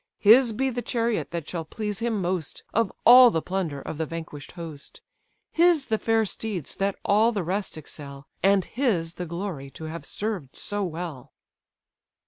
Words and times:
His 0.17 0.51
be 0.51 0.71
the 0.71 0.81
chariot 0.81 1.29
that 1.29 1.47
shall 1.47 1.63
please 1.63 1.99
him 1.99 2.19
most, 2.19 2.63
Of 2.73 2.91
all 3.05 3.29
the 3.29 3.39
plunder 3.43 3.79
of 3.79 3.99
the 3.99 4.07
vanquish'd 4.07 4.53
host; 4.53 4.99
His 5.51 5.85
the 5.85 5.99
fair 5.99 6.25
steeds 6.25 6.73
that 6.73 6.95
all 7.05 7.31
the 7.31 7.43
rest 7.43 7.77
excel, 7.77 8.25
And 8.41 8.65
his 8.65 9.13
the 9.13 9.27
glory 9.27 9.69
to 9.77 9.83
have 9.83 10.03
served 10.03 10.55
so 10.55 10.83
well." 10.83 11.31